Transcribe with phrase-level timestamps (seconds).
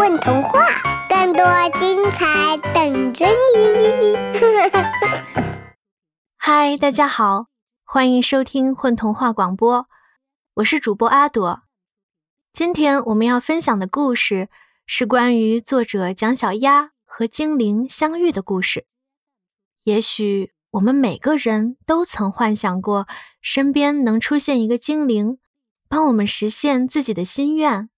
[0.00, 0.66] 混童话，
[1.10, 1.44] 更多
[1.78, 4.16] 精彩等着你！
[6.38, 7.48] 嗨，大家好，
[7.84, 9.86] 欢迎收听混童话广播，
[10.54, 11.64] 我是主播阿朵。
[12.50, 14.48] 今天我们要分享的故事
[14.86, 18.86] 是关于作者蒋小丫和精灵相遇的故事。
[19.84, 23.06] 也许我们每个人都曾幻想过，
[23.42, 25.38] 身边能出现一个精灵，
[25.90, 27.90] 帮我们实现自己的心愿。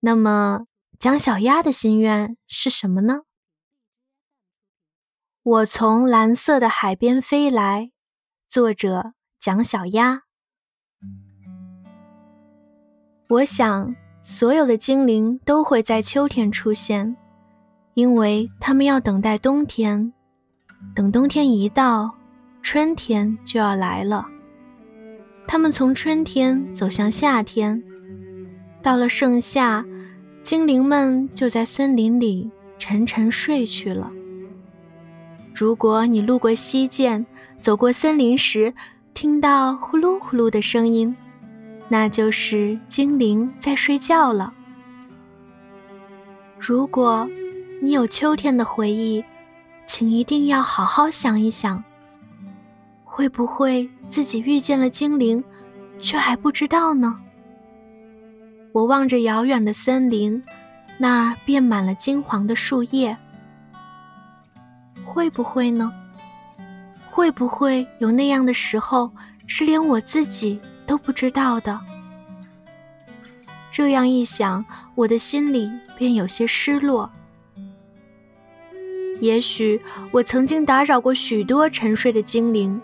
[0.00, 0.64] 那么，
[1.00, 3.22] 蒋小丫的心愿是什么呢？
[5.42, 7.90] 我从蓝色的海边飞来，
[8.50, 10.24] 作者蒋小丫。
[13.30, 17.16] 我想，所有的精灵都会在秋天出现，
[17.94, 20.12] 因为他们要等待冬天。
[20.94, 22.14] 等冬天一到，
[22.60, 24.26] 春天就要来了。
[25.48, 27.82] 他们从春天走向夏天，
[28.82, 29.82] 到了盛夏。
[30.42, 34.10] 精灵们就在森林里沉沉睡去了。
[35.54, 37.24] 如果你路过溪涧，
[37.60, 38.72] 走过森林时，
[39.12, 41.14] 听到呼噜呼噜的声音，
[41.88, 44.54] 那就是精灵在睡觉了。
[46.58, 47.28] 如果
[47.82, 49.22] 你有秋天的回忆，
[49.86, 51.82] 请一定要好好想一想，
[53.04, 55.44] 会不会自己遇见了精灵，
[55.98, 57.18] 却还不知道呢？
[58.72, 60.42] 我望着遥远的森林，
[60.98, 63.16] 那儿遍满了金黄的树叶。
[65.04, 65.92] 会不会呢？
[67.10, 69.10] 会不会有那样的时候，
[69.46, 71.80] 是连我自己都不知道的？
[73.72, 77.10] 这样一想，我的心里便有些失落。
[79.20, 79.80] 也许
[80.12, 82.80] 我曾经打扰过许多沉睡的精灵。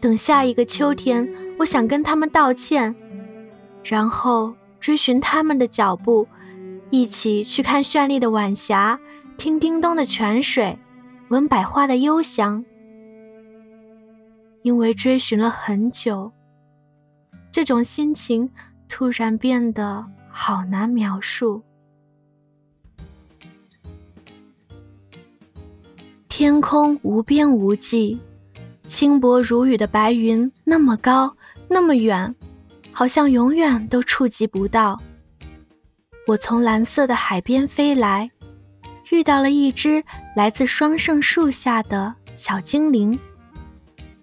[0.00, 2.94] 等下一个秋天，我想跟他们道歉，
[3.84, 4.52] 然后。
[4.80, 6.26] 追寻他们的脚步，
[6.90, 8.98] 一起去看绚丽的晚霞，
[9.36, 10.78] 听叮咚的泉水，
[11.28, 12.64] 闻百花的幽香。
[14.62, 16.32] 因为追寻了很久，
[17.50, 18.50] 这种心情
[18.88, 21.62] 突然变得好难描述。
[26.28, 28.20] 天空无边无际，
[28.84, 31.36] 轻薄如雨的白云那么高，
[31.68, 32.34] 那么远。
[32.98, 34.98] 好像永远都触及不到。
[36.26, 38.28] 我从蓝色的海边飞来，
[39.12, 40.02] 遇到了一只
[40.34, 43.16] 来自双圣树下的小精灵。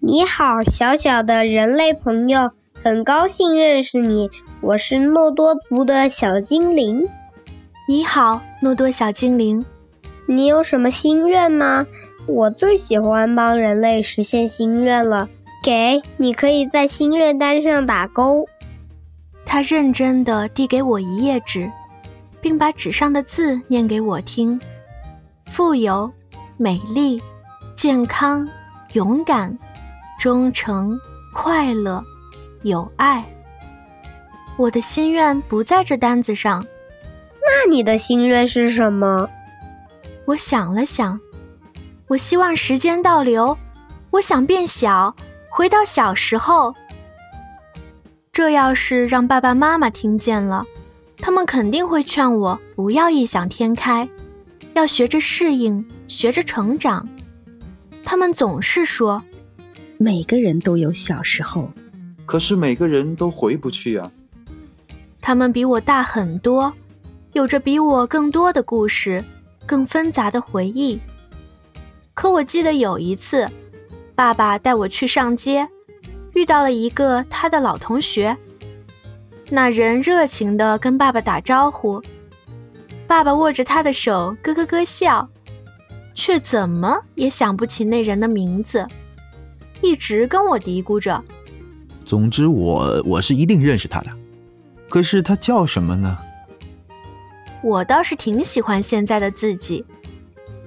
[0.02, 2.52] 你好，小小的人类朋友，
[2.84, 4.30] 很高兴认识你。
[4.60, 7.08] 我是诺多族的小精灵。
[7.88, 9.64] 你好，诺多小精灵。
[10.26, 11.88] 你有什么心愿吗？
[12.28, 15.30] 我最喜欢帮人类实现心愿了。
[15.64, 18.46] 给你，可以在心愿单上打勾。
[19.46, 21.72] 他认真地递给我一页纸，
[22.42, 24.60] 并把纸上的字念给我听：
[25.46, 26.12] 富有、
[26.58, 27.22] 美丽、
[27.76, 28.48] 健康、
[28.94, 29.58] 勇敢、
[30.20, 31.00] 忠诚、
[31.34, 32.04] 快乐、
[32.64, 33.24] 有爱。
[34.58, 36.66] 我的心愿不在这单子上。
[37.42, 39.30] 那你的心愿是什么？
[40.26, 41.20] 我想了想，
[42.08, 43.56] 我希望时间倒流，
[44.10, 45.16] 我想变小，
[45.50, 46.74] 回到小时候。
[48.36, 50.66] 这要是让爸爸妈妈听见了，
[51.20, 54.10] 他们肯定会劝我不要异想天开，
[54.74, 57.08] 要学着适应，学着成长。
[58.04, 59.24] 他们总是说，
[59.98, 61.72] 每个人都有小时候，
[62.26, 64.12] 可是每个人都回不去啊。
[65.22, 66.74] 他们比我大很多，
[67.32, 69.24] 有着比我更多的故事，
[69.66, 71.00] 更纷杂的回忆。
[72.14, 73.50] 可我记得有一次，
[74.14, 75.70] 爸爸带我去上街。
[76.36, 78.36] 遇到了一个他的老同学，
[79.50, 82.02] 那人热情地跟爸爸打招呼，
[83.08, 85.30] 爸爸握着他的手咯咯咯笑，
[86.14, 88.86] 却怎么也想不起那人的名字，
[89.82, 91.24] 一直跟我嘀咕着。
[92.04, 94.12] 总之，我我是一定认识他的，
[94.90, 96.18] 可是他叫什么呢？
[97.64, 99.86] 我倒是挺喜欢现在的自己，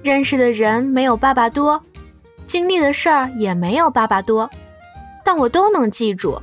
[0.03, 1.83] 认识的人没有爸爸多，
[2.47, 4.49] 经历的事儿也没有爸爸多。
[5.31, 6.41] 但我都能记住。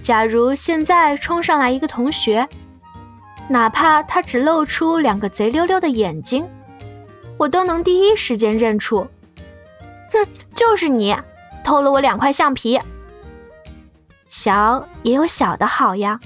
[0.00, 2.48] 假如现在冲上来一个同学，
[3.50, 6.48] 哪怕他只露出两个贼溜溜的眼睛，
[7.36, 9.04] 我都能第一时间认出。
[10.12, 11.12] 哼，就是你，
[11.64, 12.80] 偷了我两块橡皮。
[14.28, 16.20] 小也有小的好呀。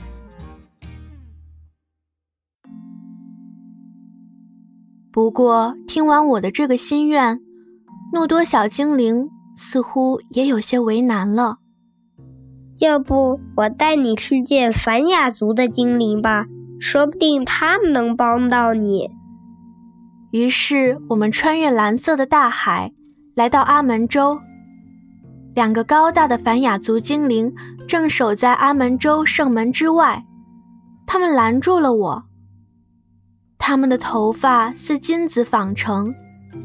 [5.10, 7.40] 不过听完我的这个心愿，
[8.12, 11.56] 诺多小精灵似乎也有些为难了。
[12.78, 16.46] 要不我带你去见凡雅族的精灵吧，
[16.78, 19.10] 说不定他们能帮到你。
[20.30, 22.92] 于是我们穿越蓝色的大海，
[23.34, 24.38] 来到阿门洲。
[25.54, 27.52] 两个高大的凡雅族精灵
[27.88, 30.24] 正守在阿门洲圣门之外，
[31.04, 32.24] 他们拦住了我。
[33.58, 36.14] 他们的头发似金子纺成，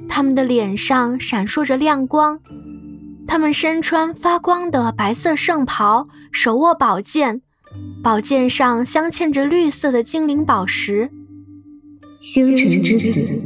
[0.08, 2.40] 他们的脸上闪烁着亮光，
[3.28, 7.42] 他们身穿发光的白色圣袍，手握宝剑，
[8.04, 11.10] 宝剑上镶嵌着绿色的精灵宝石。
[12.22, 13.42] 星辰之子，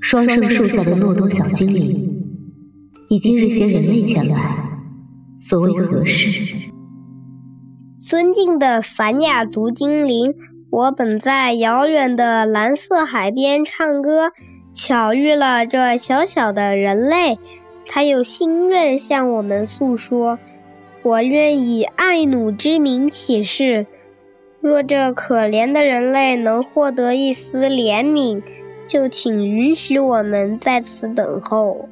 [0.00, 2.06] 双圣树下的诺多小精灵。
[3.10, 4.80] 你今日携人类前来，
[5.40, 6.54] 所谓何事？
[7.98, 10.32] 尊敬的凡雅族精灵，
[10.70, 14.30] 我本在遥远的蓝色海边唱歌，
[14.72, 17.38] 巧遇了这小小的人类，
[17.92, 20.38] 他有心愿向我们诉说。
[21.02, 23.86] 我愿以爱努之名起誓，
[24.60, 28.40] 若这可怜的人类能获得一丝怜悯，
[28.86, 31.88] 就请允许我们在此等候。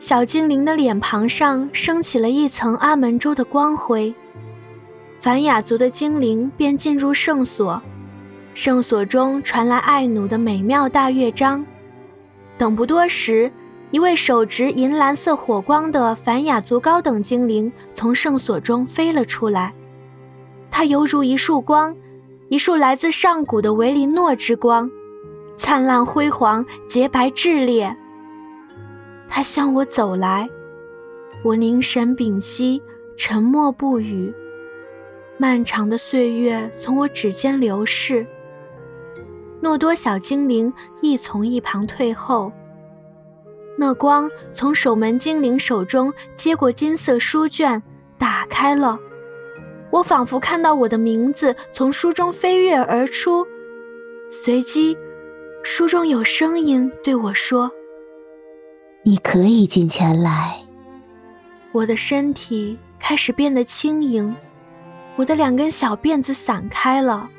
[0.00, 4.12] 小精灵的脸庞上升起了一层阿门州的光辉，
[5.18, 7.80] 凡雅族的精灵便进入圣所，
[8.54, 11.64] 圣所中传来爱努的美妙大乐章。
[12.56, 13.52] 等不多时，
[13.90, 19.74] 一位手执银蓝色火光的凡雅族高等精灵从圣所中飞了出来，
[20.70, 21.96] 它犹如一束光，
[22.48, 24.88] 一束来自上古的维林诺之光，
[25.56, 27.96] 灿烂辉煌，洁白炽烈。
[29.28, 30.48] 他向我走来，
[31.44, 32.80] 我凝神屏息，
[33.16, 34.32] 沉默不语。
[35.36, 38.26] 漫长的岁月从我指尖流逝。
[39.60, 42.52] 诺多小精灵亦从一旁退后。
[43.80, 47.82] 那光从守门精灵手中接过金色书卷，
[48.18, 48.98] 打开了。
[49.90, 53.46] 我仿佛看到我的名字从书中飞跃而出，
[54.30, 54.94] 随即，
[55.62, 57.70] 书中有声音对我说。
[59.02, 60.56] 你可以进前来。
[61.72, 64.36] 我的身体开始变得轻盈，
[65.16, 67.30] 我的两根小辫子散开了。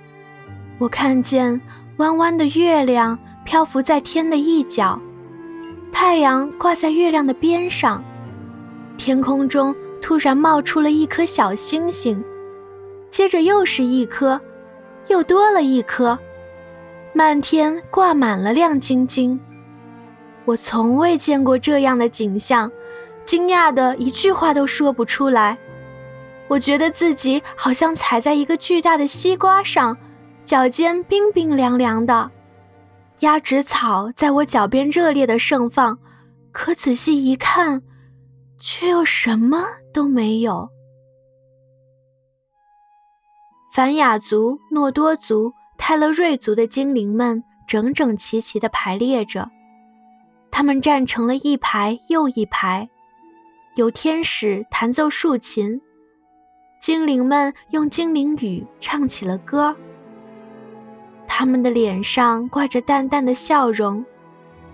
[0.80, 1.62] 我看见
[1.98, 5.00] 弯弯的月亮漂浮在天的一角，
[5.92, 8.04] 太阳挂在月亮的边上，
[8.98, 12.24] 天空中突然冒出了一颗小星星，
[13.10, 14.40] 接着又是一颗，
[15.08, 16.18] 又多了一颗，
[17.14, 19.40] 漫天挂满了亮晶晶。
[20.46, 22.72] 我从未见过这样的景象，
[23.24, 25.58] 惊讶的一句话都说不出来。
[26.48, 29.96] 我觉得自己好像踩在一个巨大的西瓜上，
[30.44, 32.32] 脚尖冰冰凉凉的。
[33.22, 36.00] 鸭跖草在我脚边热烈的盛放，
[36.52, 37.84] 可仔细一看，
[38.60, 39.64] 却又什么
[39.94, 40.70] 都没有。
[43.72, 49.50] 凡雅族、诺多族、泰勒瑞族的精灵们整整齐齐地排列着。
[50.50, 52.90] 他们站成了一排又一排，
[53.76, 55.80] 有天使弹奏竖琴，
[56.82, 59.76] 精灵们用精灵语唱起了歌。
[61.34, 64.06] 他们的脸上挂着淡淡的笑容，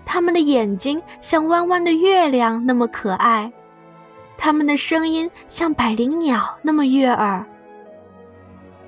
[0.04, 3.52] 他们的眼睛像弯弯的月亮那么可爱，
[4.36, 7.46] 他们的声音像百灵鸟那么悦耳。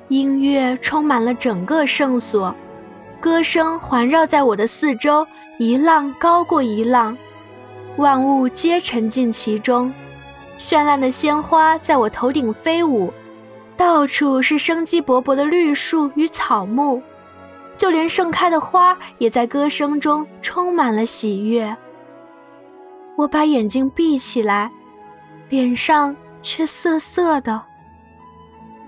[0.09, 2.53] 音乐充满了整个圣所。
[3.21, 5.25] 歌声环绕在我的四周，
[5.61, 7.17] 一浪高过一浪，
[7.97, 9.95] 万物皆沉浸其中。
[10.59, 13.13] 绚烂的鲜花在我头顶飞舞，
[13.77, 17.01] 到处是生机勃勃的绿树与草木，
[17.81, 21.75] 就连盛开的花也在歌声中充满了喜悦。
[23.17, 24.71] 我把眼睛闭起来，
[25.49, 27.63] 脸上却涩涩的，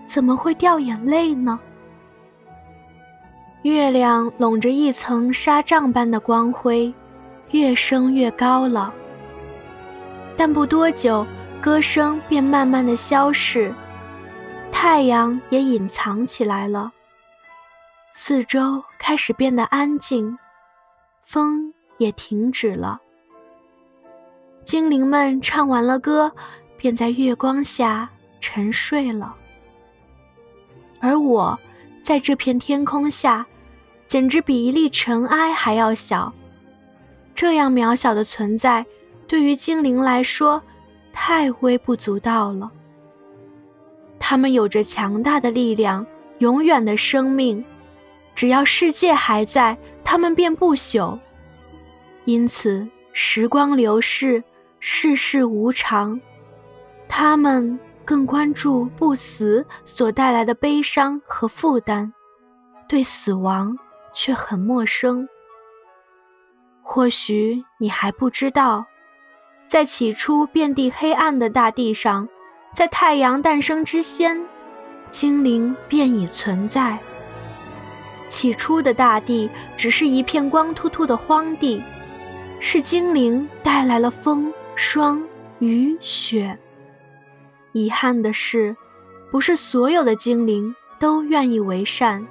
[0.04, 1.58] 怎么会掉眼泪呢？
[3.62, 6.92] 月亮笼着一层纱帐般的光辉，
[7.52, 8.92] 越升越高了。
[10.36, 11.26] 但不多久，
[11.62, 13.74] 歌声便慢慢的消逝，
[14.70, 16.92] 太阳也隐藏起来了。
[18.14, 20.38] 四周开始变得安静，
[21.22, 23.00] 风也停止了。
[24.64, 26.30] 精灵们唱完了歌，
[26.76, 29.34] 便在月光下沉睡了。
[31.00, 31.58] 而我，
[32.02, 33.46] 在这片天空下。
[34.08, 36.30] 简直比一粒尘埃还要小，
[37.34, 38.84] 这样渺小的存在，
[39.26, 40.62] 对于精灵来说，
[41.14, 42.70] 太微不足道了。
[44.18, 46.06] 他们有着强大的力量，
[46.40, 47.64] 永远的生命，
[48.34, 51.18] 只要世界还在，他们便不朽。
[52.24, 54.42] 因此，时光流逝，
[54.80, 56.20] 世事无常，
[57.08, 62.12] 他们更关注不死所带来的悲伤和负担。
[62.88, 63.78] 对死亡
[64.12, 65.28] 却很陌生。
[66.82, 68.84] 或许你还不知道，
[69.66, 72.28] 在起初遍地黑暗的大地上，
[72.74, 74.44] 在太阳诞生之先，
[75.10, 76.98] 精灵便已存在。
[78.32, 81.82] 起初的大地只是一片光秃秃的荒地，
[82.60, 85.22] 是精灵带来了风、霜、
[85.58, 86.58] 雨、雪。
[87.72, 88.74] 遗憾的是，
[89.30, 92.26] 不是所有的精灵都愿意为善。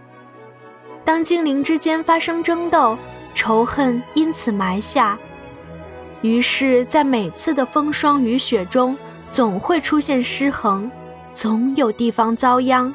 [1.05, 2.97] 当精灵之间发生争斗，
[3.35, 5.15] 仇恨因此埋下，
[6.23, 8.97] 于是，在每次的风霜雨雪中，
[9.29, 10.89] 总会出现失衡，
[11.31, 12.91] 总有地方遭殃。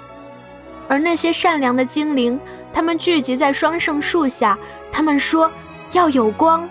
[0.88, 2.38] 而那些善良的精灵，
[2.76, 4.58] 他们聚集在双圣树下，
[4.92, 5.50] 他们说
[5.96, 6.68] ：“要有光，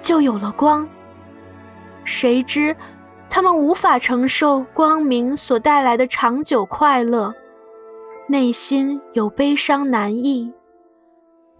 [0.00, 0.88] 就有了光。”
[2.02, 2.74] 谁知，
[3.28, 7.34] 他们无法承受光明所带来的长久快乐，
[8.26, 10.50] 内心有悲伤难抑。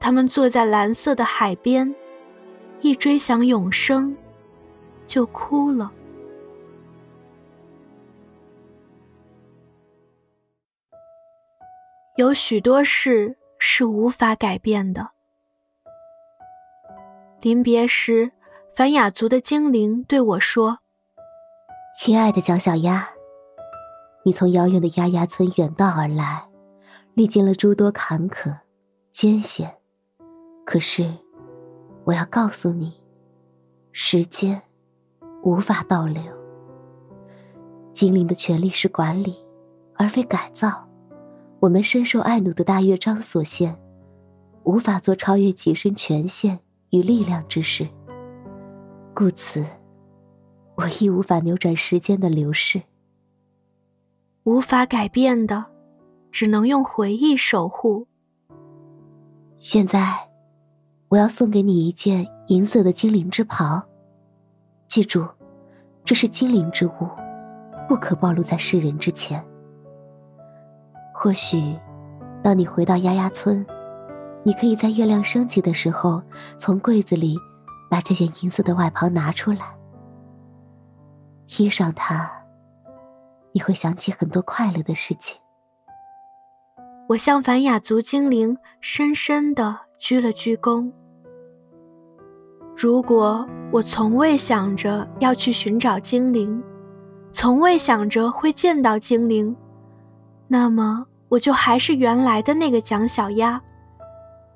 [0.00, 1.94] 他们坐在蓝色的海边，
[2.80, 4.16] 一追想永生，
[5.06, 5.92] 就哭了。
[12.16, 15.12] 有许多事是无法改变的。
[17.40, 18.32] 临别时，
[18.74, 20.80] 凡雅族的精灵对我说
[21.98, 23.08] ：“亲爱的蒋小鸭，
[24.24, 26.46] 你从遥远的丫丫村远道而来，
[27.14, 28.54] 历经了诸多坎坷、
[29.10, 29.78] 艰险。”
[30.66, 31.10] 可是，
[32.04, 33.02] 我要告诉你，
[33.92, 34.60] 时间
[35.42, 36.22] 无法倒流。
[37.94, 39.42] 精灵的权利是管理，
[39.96, 40.86] 而非改造。
[41.64, 43.74] 我们深受爱努的大乐章所限，
[44.64, 47.88] 无法做超越己身权限与力量之事。
[49.14, 49.64] 故此，
[50.74, 52.82] 我亦无法扭转时间的流逝。
[54.42, 55.64] 无法改变的，
[56.30, 58.06] 只能用回忆守护。
[59.58, 60.28] 现在。
[61.08, 63.80] 我要送给你一件银色的精灵之袍，
[64.88, 65.24] 记住，
[66.04, 67.08] 这是精灵之物，
[67.88, 69.42] 不可暴露在世人之前。
[71.24, 71.74] 或许，
[72.42, 73.64] 当你回到丫丫村，
[74.42, 76.22] 你可以在月亮升起的时候，
[76.58, 77.38] 从柜子里
[77.88, 79.74] 把这件银色的外袍拿出来，
[81.46, 82.30] 披上它，
[83.52, 85.40] 你会想起很多快乐的事情。
[87.08, 90.92] 我向凡雅族精灵深深的鞠了鞠躬。
[92.76, 96.62] 如果我从未想着要去寻找精灵，
[97.32, 99.56] 从未想着会见到精灵，
[100.48, 103.60] 那么我就还是原来的那个蒋小鸭，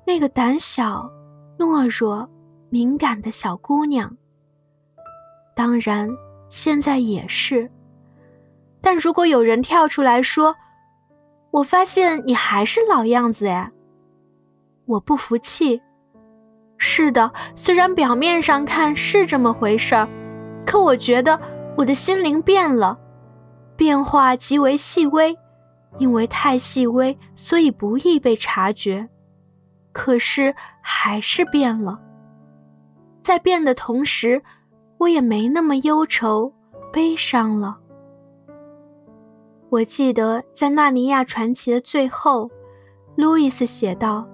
[0.05, 1.09] 那个胆小、
[1.57, 2.29] 懦弱、
[2.69, 4.15] 敏感的小姑娘。
[5.55, 6.09] 当然，
[6.49, 7.69] 现在也是。
[8.81, 10.55] 但如果有人跳出来说
[11.51, 13.71] ：“我发现你还是老样子哎。”
[14.87, 15.81] 我不服气。
[16.77, 20.07] 是的，虽然表面上看是这么回事儿，
[20.65, 21.37] 可我觉得
[21.75, 22.97] 我的心灵变了，
[23.75, 25.37] 变化极为细微，
[25.97, 29.09] 因为太细微，所以不易被察觉。
[29.91, 31.99] 可是还是变了，
[33.23, 34.41] 在变的同时，
[34.97, 36.53] 我也没那么忧愁、
[36.93, 37.77] 悲伤了。
[39.69, 42.49] 我记得在《纳尼亚传奇》的最后，
[43.15, 44.27] 路易斯写道。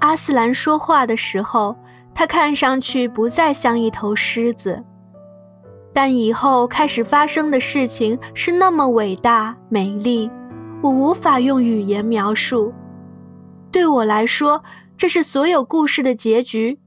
[0.00, 1.76] 阿斯兰说话的时候，
[2.14, 4.82] 他看上去不再像一头狮子，
[5.92, 10.30] 但以后开始发生的事情是那么伟大美丽，
[10.82, 12.74] 我无法用语言描述。
[13.70, 14.62] 对我来说，
[14.98, 16.78] 这是所有故事的结局。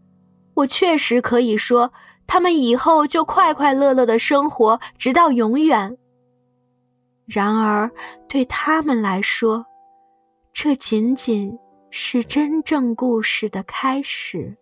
[0.54, 1.94] 我确实可以说，
[2.28, 5.98] 他们以后就快快乐乐的生活，直到永远。
[7.26, 7.90] 然而，
[8.28, 9.66] 对他们来说，
[10.54, 11.58] 这仅仅……
[11.98, 14.58] 是真正故事的开始。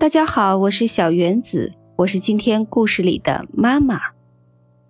[0.00, 3.98] 大家好，我是小原子，我是今天故事里的妈妈。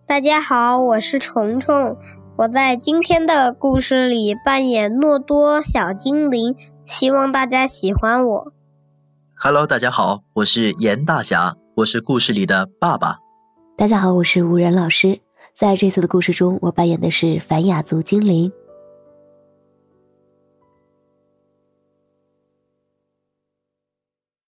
[0.07, 1.97] 大家好，我是虫虫，
[2.37, 8.53] 我在今天的故事里扮演诺多小精灵，希望大家喜欢我。
[9.35, 13.17] Hello，大家好，我是严大侠，我是故事里的爸爸。
[13.79, 15.21] 大家好，我是吴仁老师，
[15.55, 18.53] 在这次的故事中，我扮演的是凡雅族精灵。